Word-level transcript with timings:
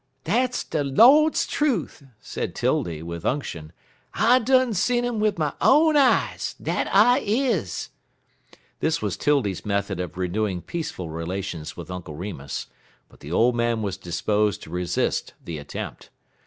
"Dat's 0.23 0.63
de 0.63 0.83
Lord's 0.83 1.45
truth!" 1.45 2.01
said 2.19 2.55
'Tildy, 2.55 3.03
with 3.03 3.23
unction. 3.23 3.71
"I 4.15 4.39
done 4.39 4.73
seed 4.73 5.05
um 5.05 5.19
wid 5.19 5.37
my 5.37 5.53
own 5.61 5.95
eyes. 5.95 6.55
Dat 6.59 6.89
I 6.91 7.19
is." 7.19 7.89
This 8.79 8.99
was 8.99 9.15
'Tildy's 9.15 9.63
method 9.63 9.99
of 9.99 10.17
renewing 10.17 10.63
peaceful 10.63 11.09
relations 11.11 11.77
with 11.77 11.91
Uncle 11.91 12.15
Remus, 12.15 12.65
but 13.09 13.19
the 13.19 13.31
old 13.31 13.53
man 13.55 13.83
was 13.83 13.95
disposed 13.95 14.63
to 14.63 14.71
resist 14.71 15.35
the 15.45 15.59
attempt. 15.59 16.09